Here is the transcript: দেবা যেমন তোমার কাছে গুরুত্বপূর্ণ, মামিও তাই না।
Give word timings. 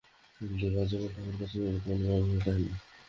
দেবা 0.41 0.81
যেমন 0.85 1.09
তোমার 1.15 1.35
কাছে 1.39 1.55
গুরুত্বপূর্ণ, 1.59 2.01
মামিও 2.09 2.39
তাই 2.45 2.59
না। 2.63 2.75